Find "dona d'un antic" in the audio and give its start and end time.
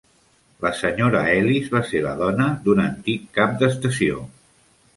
2.23-3.31